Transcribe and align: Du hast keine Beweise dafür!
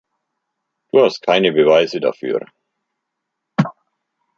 Du 0.91 1.03
hast 1.03 1.21
keine 1.21 1.51
Beweise 1.51 1.99
dafür! 1.99 2.39